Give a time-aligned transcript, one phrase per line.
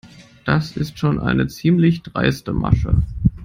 [0.45, 3.03] Das ist schon eine ziemlich dreiste Masche.